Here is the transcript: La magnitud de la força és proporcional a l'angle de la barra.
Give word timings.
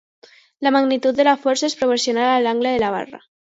La 0.67 0.71
magnitud 0.75 1.19
de 1.19 1.27
la 1.29 1.35
força 1.45 1.69
és 1.71 1.77
proporcional 1.83 2.33
a 2.39 2.43
l'angle 2.47 2.75
de 2.79 2.83
la 2.87 2.93
barra. 2.99 3.25